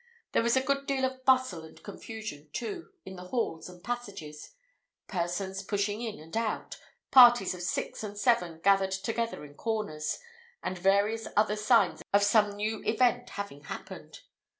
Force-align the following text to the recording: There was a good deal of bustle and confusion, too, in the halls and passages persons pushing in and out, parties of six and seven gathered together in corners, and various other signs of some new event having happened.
There 0.31 0.41
was 0.41 0.57
a 0.57 0.63
good 0.63 0.87
deal 0.87 1.05
of 1.05 1.23
bustle 1.25 1.63
and 1.63 1.83
confusion, 1.83 2.49
too, 2.53 2.89
in 3.05 3.17
the 3.17 3.25
halls 3.25 3.69
and 3.69 3.83
passages 3.83 4.55
persons 5.07 5.61
pushing 5.61 6.01
in 6.01 6.19
and 6.19 6.35
out, 6.35 6.81
parties 7.11 7.53
of 7.53 7.61
six 7.61 8.03
and 8.03 8.17
seven 8.17 8.61
gathered 8.61 8.89
together 8.93 9.45
in 9.45 9.53
corners, 9.53 10.17
and 10.63 10.75
various 10.75 11.27
other 11.37 11.55
signs 11.55 12.01
of 12.13 12.23
some 12.23 12.55
new 12.55 12.83
event 12.83 13.29
having 13.29 13.65
happened. 13.65 14.21